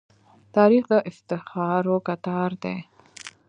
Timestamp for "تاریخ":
0.55-0.83